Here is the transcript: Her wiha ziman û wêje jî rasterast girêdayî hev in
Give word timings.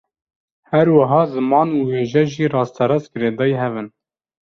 Her 0.71 0.87
wiha 0.97 1.21
ziman 1.33 1.67
û 1.77 1.79
wêje 1.91 2.23
jî 2.33 2.45
rasterast 2.57 3.07
girêdayî 3.13 3.57
hev 3.63 3.73
in 3.81 3.87